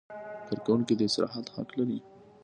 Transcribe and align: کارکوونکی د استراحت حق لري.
کارکوونکی 0.47 0.93
د 0.95 1.01
استراحت 1.07 1.45
حق 1.55 1.69
لري. 1.79 1.99